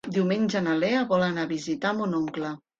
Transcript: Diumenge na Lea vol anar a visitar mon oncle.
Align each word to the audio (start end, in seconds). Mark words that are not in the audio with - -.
Diumenge 0.13 0.61
na 0.69 0.73
Lea 0.85 1.03
vol 1.13 1.27
anar 1.27 1.45
a 1.45 1.53
visitar 1.53 1.95
mon 2.01 2.21
oncle. 2.25 2.59